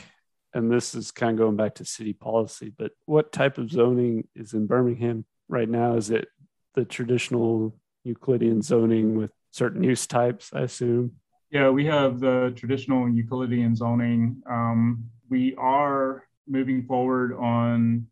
[0.54, 4.26] and this is kind of going back to city policy but what type of zoning
[4.34, 6.28] is in birmingham right now is it
[6.74, 7.74] the traditional
[8.04, 11.12] Euclidean zoning with certain use types, I assume.
[11.50, 14.42] Yeah, we have the traditional Euclidean zoning.
[14.48, 18.06] Um, we are moving forward on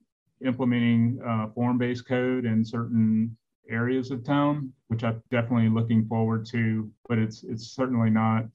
[0.44, 3.36] implementing uh, form-based code in certain
[3.68, 6.90] areas of town, which I'm definitely looking forward to.
[7.08, 8.46] But it's it's certainly not,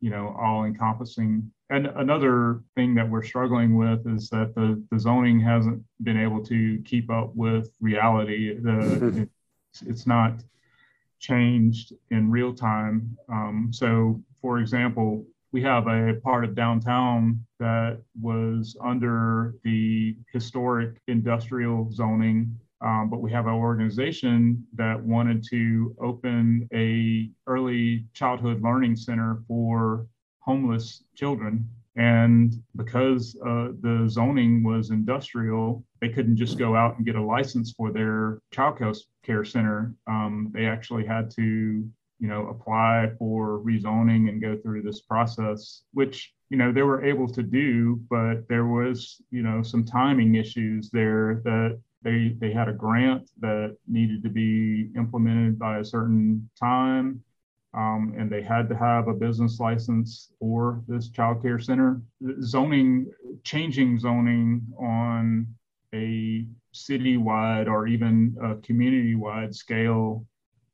[0.00, 1.50] you know, all-encompassing.
[1.70, 6.44] And another thing that we're struggling with is that the the zoning hasn't been able
[6.44, 8.58] to keep up with reality.
[8.58, 9.28] The
[9.72, 10.42] it's, it's not
[11.18, 13.16] changed in real time.
[13.28, 21.00] Um, so, for example, we have a part of downtown that was under the historic
[21.06, 28.62] industrial zoning, um, but we have an organization that wanted to open a early childhood
[28.62, 30.06] learning center for
[30.40, 37.04] homeless children and because uh, the zoning was industrial, they couldn't just go out and
[37.04, 38.80] get a license for their child
[39.22, 39.94] care center.
[40.06, 45.82] Um, they actually had to, you know, apply for rezoning and go through this process,
[45.92, 50.36] which you know they were able to do, but there was, you know, some timing
[50.36, 55.84] issues there that they they had a grant that needed to be implemented by a
[55.84, 57.22] certain time
[57.74, 62.02] um, and they had to have a business license for this child care center.
[62.42, 63.10] Zoning,
[63.44, 65.46] changing zoning on
[65.94, 70.26] a citywide or even a community-wide scale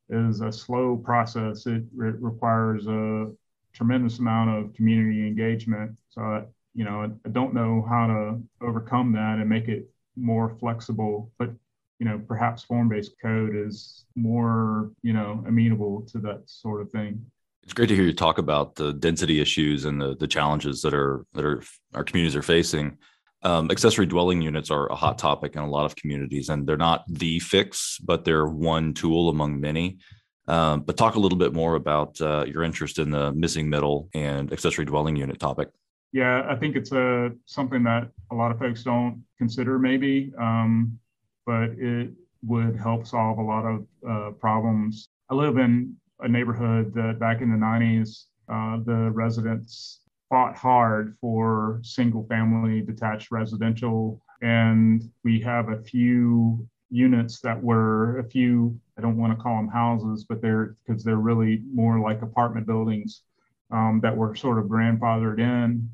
[0.09, 1.67] is a slow process.
[1.67, 3.31] It, requires a
[3.73, 5.97] tremendous amount of community engagement.
[6.09, 9.89] So, I, you know, I don't know how to overcome that and make it
[10.19, 11.51] more flexible, but
[11.99, 17.25] you know, perhaps form-based code is more, you know, amenable to that sort of thing.
[17.65, 20.95] It's great to hear you talk about the density issues and the, the challenges that
[20.95, 21.63] are that are
[21.95, 22.99] our communities are facing.
[23.43, 26.77] Um, accessory dwelling units are a hot topic in a lot of communities, and they're
[26.77, 29.99] not the fix, but they're one tool among many.
[30.47, 34.09] Um, but talk a little bit more about uh, your interest in the missing middle
[34.15, 35.69] and accessory dwelling unit topic.
[36.13, 39.79] Yeah, I think it's a uh, something that a lot of folks don't consider.
[39.79, 40.99] Maybe um,
[41.45, 42.11] but it
[42.45, 45.09] would help solve a lot of uh, problems.
[45.31, 51.17] I live in a neighborhood that back in the 90s, uh, the residents fought hard
[51.21, 54.21] for single family detached residential.
[54.43, 59.57] And we have a few units that were a few, I don't want to call
[59.57, 63.23] them houses, but they're because they're really more like apartment buildings
[63.71, 65.91] um, that were sort of grandfathered in.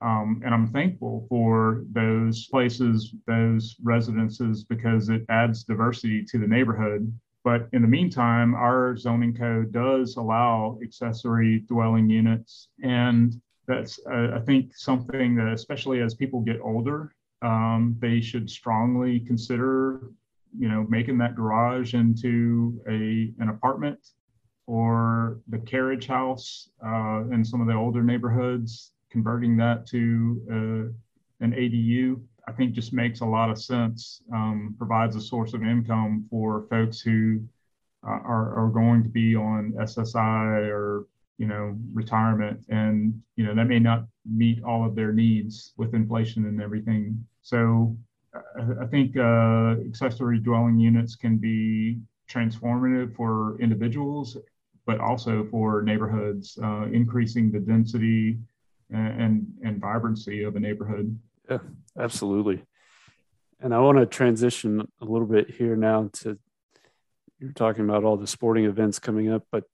[0.00, 6.46] Um, and I'm thankful for those places, those residences, because it adds diversity to the
[6.46, 7.12] neighborhood.
[7.42, 12.68] But in the meantime, our zoning code does allow accessory dwelling units.
[12.82, 18.48] And that's, uh, I think, something that, especially as people get older, um, they should
[18.48, 20.10] strongly consider,
[20.58, 24.00] you know, making that garage into a, an apartment
[24.66, 31.44] or the carriage house uh, in some of the older neighborhoods converting that to uh,
[31.44, 35.62] an ADU, I think just makes a lot of sense, um, provides a source of
[35.62, 37.40] income for folks who
[38.04, 41.06] uh, are, are going to be on SSI or,
[41.38, 42.58] you know, retirement.
[42.68, 47.24] And, you know, that may not meet all of their needs with inflation and everything.
[47.42, 47.96] So
[48.34, 54.36] I, I think uh, accessory dwelling units can be transformative for individuals,
[54.86, 58.38] but also for neighborhoods, uh, increasing the density
[58.90, 61.18] and and vibrancy of a neighborhood.
[61.50, 61.58] Yeah,
[61.98, 62.64] absolutely.
[63.60, 66.38] And I want to transition a little bit here now to
[67.38, 69.64] you're talking about all the sporting events coming up, but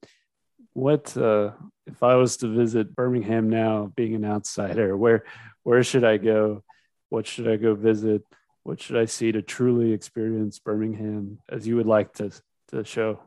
[0.72, 1.52] what uh,
[1.86, 4.96] if I was to visit Birmingham now, being an outsider?
[4.96, 5.24] Where
[5.62, 6.62] where should I go?
[7.08, 8.22] What should I go visit?
[8.62, 12.30] What should I see to truly experience Birmingham as you would like to
[12.68, 13.20] to show?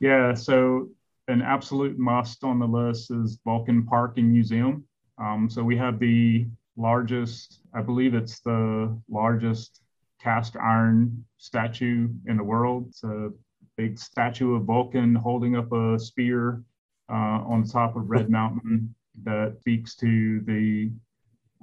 [0.00, 0.88] Yeah, so
[1.28, 4.84] an absolute must on the list is Vulcan Park and Museum.
[5.18, 6.46] Um, so we have the
[6.76, 9.82] largest, I believe it's the largest
[10.20, 12.86] cast iron statue in the world.
[12.88, 13.30] It's a
[13.76, 16.62] big statue of Vulcan holding up a spear
[17.10, 20.90] uh, on top of Red Mountain that speaks to the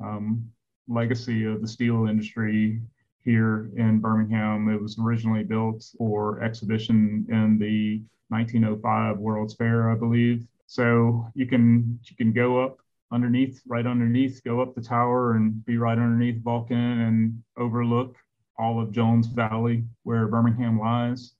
[0.01, 0.49] um,
[0.87, 2.79] legacy of the steel industry
[3.23, 4.69] here in Birmingham.
[4.69, 10.45] It was originally built for exhibition in the 1905 World's Fair, I believe.
[10.67, 12.77] So you can you can go up
[13.11, 18.15] underneath, right underneath, go up the tower and be right underneath Vulcan and overlook
[18.57, 21.33] all of Jones Valley where Birmingham lies.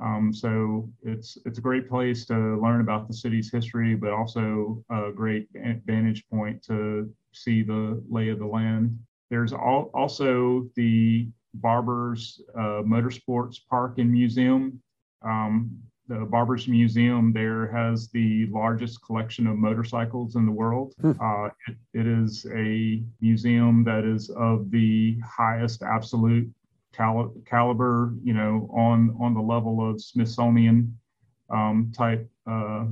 [0.00, 4.84] Um, so it's it's a great place to learn about the city's history, but also
[4.90, 5.48] a great
[5.86, 8.98] vantage point to see the lay of the land.
[9.30, 14.82] There's also the Barbers uh, Motorsports Park and Museum.
[15.22, 15.70] Um,
[16.12, 20.94] the Barbers Museum there has the largest collection of motorcycles in the world.
[21.00, 21.12] Hmm.
[21.20, 26.52] Uh, it, it is a museum that is of the highest absolute
[26.92, 30.98] cal- caliber, you know, on on the level of Smithsonian
[31.50, 32.86] um, type uh,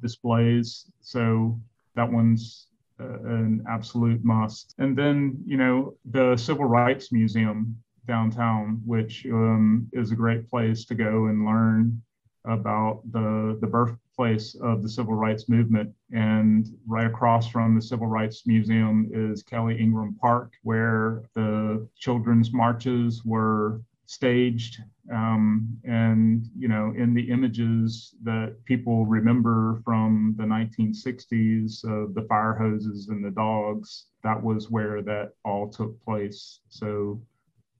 [0.00, 0.90] displays.
[1.00, 1.60] So
[1.94, 2.66] that one's
[3.00, 4.74] uh, an absolute must.
[4.78, 10.84] And then, you know, the Civil Rights Museum downtown, which um, is a great place
[10.86, 12.02] to go and learn
[12.48, 15.92] about the the birthplace of the civil rights movement.
[16.12, 22.52] And right across from the Civil Rights Museum is Kelly Ingram Park, where the children's
[22.52, 24.82] marches were staged.
[25.12, 32.26] Um, and, you know, in the images that people remember from the 1960s of the
[32.28, 36.60] fire hoses and the dogs, that was where that all took place.
[36.68, 37.20] So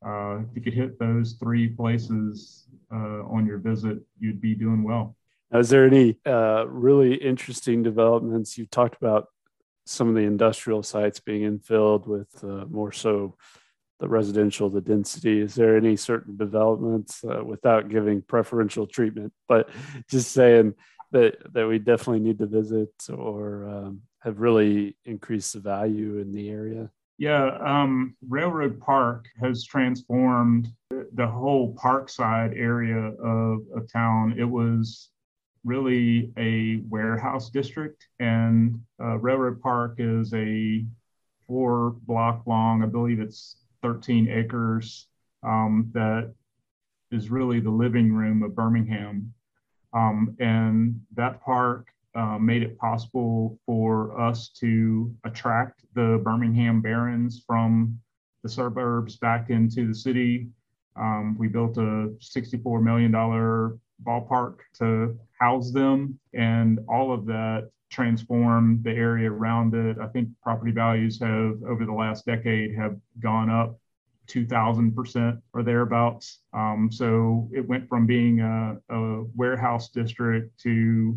[0.05, 4.83] uh, if you could hit those three places uh, on your visit, you'd be doing
[4.83, 5.17] well.
[5.51, 8.59] Now, is there any uh, really interesting developments?
[8.59, 9.29] You talked about
[9.87, 13.37] some of the industrial sites being infilled with uh, more so
[14.01, 15.41] the residential, the density.
[15.41, 19.71] Is there any certain developments uh, without giving preferential treatment, but
[20.09, 20.75] just saying
[21.13, 26.33] that that we definitely need to visit or um, have really increased the value in
[26.33, 26.91] the area?
[27.19, 34.37] Yeah, um, Railroad Park has transformed the whole Parkside area of, of town.
[34.39, 35.11] It was
[35.65, 40.87] really a warehouse district, and uh, Railroad Park is a
[41.49, 45.09] four block long, I believe it's 13 acres,
[45.43, 46.33] um, that
[47.11, 49.35] is really the living room of Birmingham.
[49.93, 51.89] Um, and that park
[52.19, 57.97] uh, made it possible for us to attract the Birmingham Barons from
[58.43, 60.49] the suburbs back into the city.
[60.97, 68.83] Um, we built a $64 million ballpark to house them, and all of that transformed
[68.83, 69.99] the area around it.
[70.03, 73.79] I think property values have, over the last decade, have gone up
[74.27, 76.41] 2000% or thereabouts.
[76.53, 81.17] Um, so it went from being a, a warehouse district to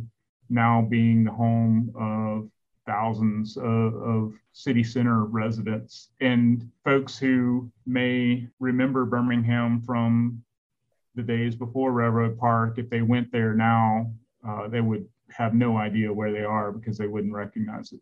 [0.51, 2.49] now being the home of
[2.85, 10.43] thousands of, of, city center residents and folks who may remember Birmingham from
[11.15, 12.77] the days before Railroad Park.
[12.77, 14.11] If they went there now,
[14.45, 18.01] uh, they would have no idea where they are because they wouldn't recognize it.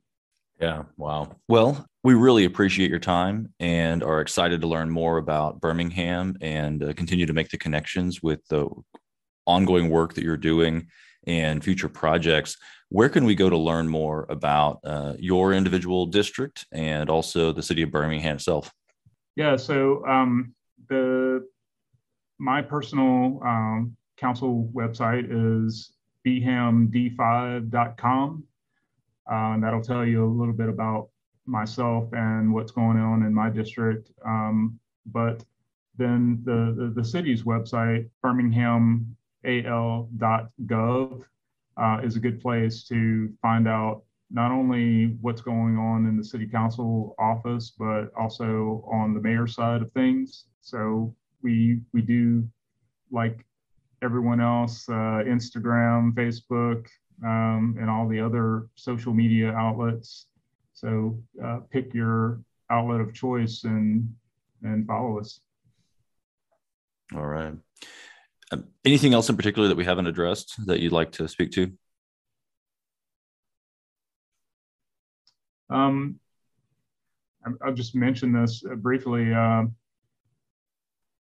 [0.60, 1.36] Yeah, wow.
[1.48, 6.84] Well, we really appreciate your time and are excited to learn more about Birmingham and
[6.84, 8.68] uh, continue to make the connections with the
[9.46, 10.88] ongoing work that you're doing
[11.28, 12.58] and future projects,
[12.90, 17.62] where can we go to learn more about uh, your individual district and also the
[17.62, 18.72] city of Birmingham itself?
[19.36, 20.54] Yeah, so um,
[20.90, 21.48] the
[22.40, 25.94] my personal um, council website is
[26.26, 28.44] bhamd5.com.
[29.32, 31.10] Uh, and that'll tell you a little bit about
[31.46, 34.12] myself and what's going on in my district.
[34.26, 35.44] Um, but
[35.98, 39.16] then the, the, the city's website, Birmingham
[39.46, 41.24] al.gov
[41.78, 46.24] uh, is a good place to find out not only what's going on in the
[46.24, 50.46] city council office, but also on the mayor side of things.
[50.62, 52.48] So we we do
[53.12, 53.46] like
[54.04, 56.86] everyone else, uh, Instagram, Facebook,
[57.26, 60.28] um, and all the other social media outlets.
[60.74, 64.14] So uh, pick your outlet of choice and
[64.64, 65.40] and follow us.
[67.16, 67.54] All right.
[68.52, 71.72] Um, anything else in particular that we haven't addressed that you'd like to speak to?
[75.70, 76.20] Um,
[77.64, 79.34] I'll just mention this uh, briefly.
[79.34, 79.66] Uh,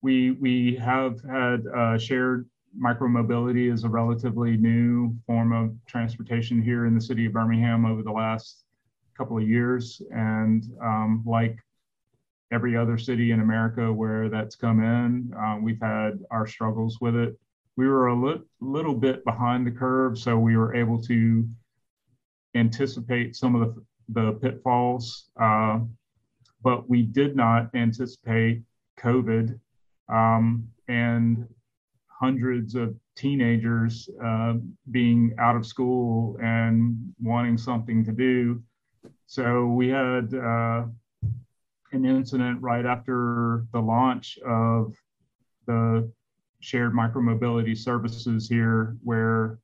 [0.01, 2.49] we we have had uh, shared
[2.81, 8.01] micromobility is a relatively new form of transportation here in the city of Birmingham over
[8.03, 8.63] the last
[9.17, 11.57] couple of years, and um, like
[12.51, 17.15] every other city in America where that's come in, uh, we've had our struggles with
[17.15, 17.39] it.
[17.75, 21.47] We were a li- little bit behind the curve, so we were able to
[22.55, 25.79] anticipate some of the, the pitfalls, uh,
[26.61, 28.63] but we did not anticipate
[28.99, 29.59] COVID
[30.09, 31.47] um, and
[32.07, 34.53] hundreds of teenagers uh,
[34.91, 38.61] being out of school and wanting something to do.
[39.27, 40.85] So we had uh,
[41.91, 44.95] an incident right after the launch of
[45.65, 46.11] the
[46.59, 49.59] shared micromobility services here, where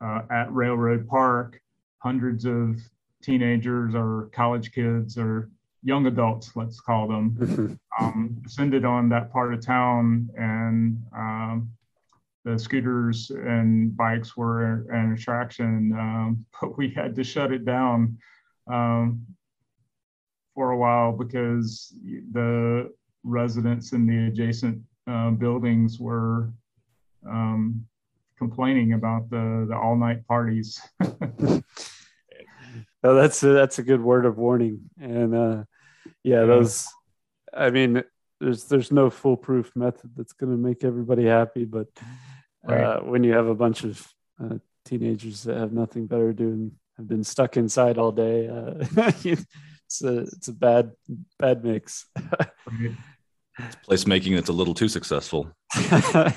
[0.00, 1.60] uh, at Railroad Park,
[1.98, 2.80] hundreds of
[3.22, 5.50] teenagers or college kids or
[5.82, 8.04] young adults, let's call them, mm-hmm.
[8.04, 11.70] um, descended on that part of town, and um,
[12.44, 18.18] the scooters and bikes were an attraction, um, but we had to shut it down
[18.68, 19.24] um,
[20.58, 21.94] for a while because
[22.32, 22.92] the
[23.22, 26.52] residents in the adjacent uh, buildings were
[27.24, 27.86] um,
[28.36, 30.80] complaining about the the all night parties.
[31.00, 31.62] oh,
[33.02, 35.62] that's a, that's a good word of warning, and uh,
[36.24, 36.88] yeah, those.
[37.54, 38.02] I mean,
[38.40, 41.86] there's there's no foolproof method that's going to make everybody happy, but
[42.68, 43.06] uh, right.
[43.06, 46.72] when you have a bunch of uh, teenagers that have nothing better to do and
[46.96, 49.12] have been stuck inside all day, uh,
[49.88, 50.92] it's a it's a bad
[51.38, 52.06] bad mix.
[52.16, 55.50] it's placemaking that's a little too successful.
[55.90, 56.34] yeah,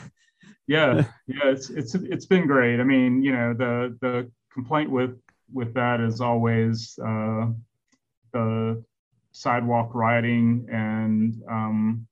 [0.67, 2.79] yeah, it's it's it's been great.
[2.79, 5.19] I mean, you know, the the complaint with
[5.51, 7.47] with that is always uh,
[8.31, 8.81] the
[9.33, 12.07] sidewalk riding and um,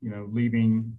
[0.00, 0.98] you know leaving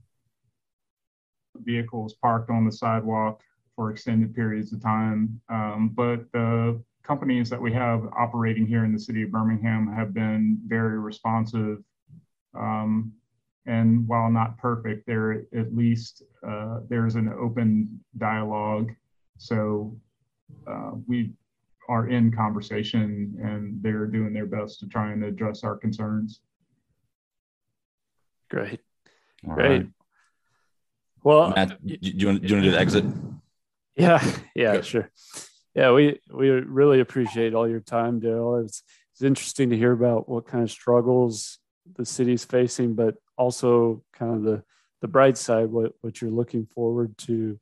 [1.57, 3.41] vehicles parked on the sidewalk
[3.75, 5.41] for extended periods of time.
[5.49, 10.13] Um, but the companies that we have operating here in the city of Birmingham have
[10.13, 11.79] been very responsive.
[12.55, 13.11] Um,
[13.65, 18.91] and while not perfect, there at least uh, there's an open dialogue.
[19.39, 19.97] So
[20.67, 21.31] uh, we
[21.87, 26.41] are in conversation and they're doing their best to try and address our concerns.
[28.51, 28.81] Great.
[29.47, 29.69] All Great.
[29.69, 29.87] Right.
[31.23, 33.05] Well, Matt, do you, want, do you want to do the exit?
[33.95, 34.23] Yeah.
[34.55, 34.85] Yeah, Good.
[34.85, 35.11] sure.
[35.79, 38.57] Yeah, we, we really appreciate all your time, Darrell.
[38.57, 41.57] It's, it's interesting to hear about what kind of struggles
[41.95, 44.61] the city's facing, but also kind of the,
[44.99, 47.57] the bright side, what, what you're looking forward to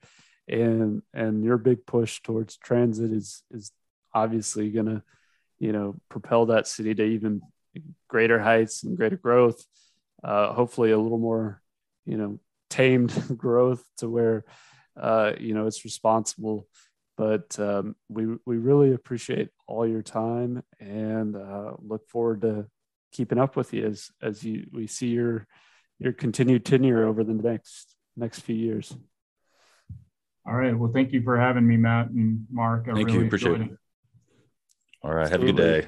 [0.48, 3.72] and and your big push towards transit is is
[4.16, 5.04] obviously going to,
[5.60, 7.44] you know, propel that city to even
[8.08, 9.64] greater heights and greater growth.
[10.24, 11.62] Uh, hopefully, a little more,
[12.08, 12.40] you know,
[12.72, 14.44] tamed growth to where,
[15.00, 16.66] uh, you know, it's responsible.
[17.18, 22.68] But um, we we really appreciate all your time and uh, look forward to
[23.12, 25.48] keeping up with you as as you we see your
[26.00, 28.96] your continued tenure over the next next few years.
[30.46, 30.78] All right.
[30.78, 32.86] Well, thank you for having me, Matt and Mark.
[32.88, 33.26] I thank really you.
[33.26, 33.72] Appreciate it.
[33.72, 33.78] it.
[35.04, 35.30] All right.
[35.30, 35.88] Have a good day.